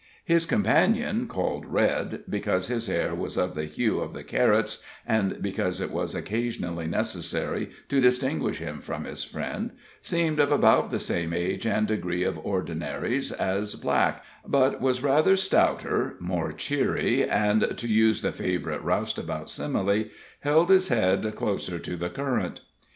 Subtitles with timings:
[0.25, 5.39] His companion, called Red, because his hair was of the hue of the carrots, and
[5.43, 10.99] because it was occasionally necessary to distinguish him from his friend, seemed of about the
[10.99, 17.77] same age and degree of ordinaries as Black, but was rather stouter, more cheery, and,
[17.77, 20.05] to use the favorite roustabout simile,
[20.39, 22.61] held his head closer to the current.